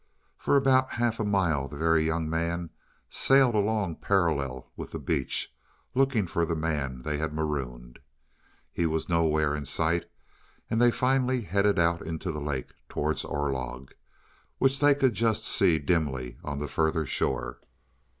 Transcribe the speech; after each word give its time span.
For 0.35 0.55
about 0.55 0.93
half 0.93 1.19
a 1.19 1.23
mile 1.23 1.67
the 1.67 1.77
Very 1.77 2.03
Young 2.03 2.27
Man 2.27 2.71
sailed 3.07 3.53
along 3.53 3.97
parallel 3.97 4.71
with 4.75 4.93
the 4.93 4.97
beach, 4.97 5.53
looking 5.93 6.25
for 6.25 6.43
the 6.43 6.55
man 6.55 7.03
they 7.03 7.19
had 7.19 7.35
marooned. 7.35 7.99
He 8.71 8.87
was 8.87 9.07
nowhere 9.07 9.55
in 9.55 9.65
sight, 9.65 10.09
and 10.71 10.81
they 10.81 10.89
finally 10.89 11.41
headed 11.41 11.77
out 11.77 12.01
into 12.01 12.31
the 12.31 12.41
lake 12.41 12.71
towards 12.89 13.23
Orlog, 13.23 13.91
which 14.57 14.79
they 14.79 14.95
could 14.95 15.13
just 15.13 15.45
see 15.45 15.77
dimly 15.77 16.39
on 16.43 16.57
the 16.57 16.67
further 16.67 17.05
shore. 17.05 17.59